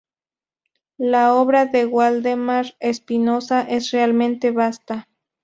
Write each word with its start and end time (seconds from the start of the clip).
La 0.97 1.35
obra 1.35 1.67
de 1.67 1.85
Waldemar 1.85 2.73
Espinoza 2.79 3.61
es 3.61 3.91
realmente 3.91 4.49
vasta. 4.49 5.07